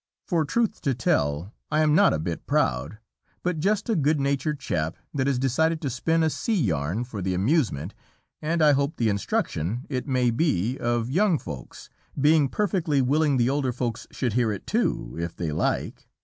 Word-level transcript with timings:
For 0.25 0.45
truth 0.45 0.81
to 0.81 0.95
tell, 0.95 1.53
I 1.71 1.81
am 1.81 1.93
not 1.93 2.11
a 2.11 2.17
bit 2.17 2.47
proud, 2.47 2.97
but 3.43 3.59
just 3.59 3.87
a 3.87 3.95
good 3.95 4.19
natured 4.19 4.59
chap 4.59 4.97
that 5.13 5.27
has 5.27 5.37
decided 5.37 5.79
to 5.81 5.91
spin 5.91 6.23
a 6.23 6.29
sea 6.31 6.59
yarn 6.59 7.03
for 7.03 7.21
the 7.21 7.35
amusement, 7.35 7.93
and 8.41 8.63
I 8.63 8.71
hope 8.71 8.97
the 8.97 9.09
instruction, 9.09 9.85
it 9.89 10.07
may 10.07 10.31
be, 10.31 10.75
of 10.79 11.11
young 11.11 11.37
Folks, 11.37 11.87
being 12.19 12.49
perfectly 12.49 12.99
willing 13.03 13.37
the 13.37 13.51
older 13.51 13.71
Folks 13.71 14.07
should 14.09 14.33
hear 14.33 14.51
it, 14.51 14.65
too, 14.65 15.15
if 15.19 15.35
they 15.35 15.51
like. 15.51 16.07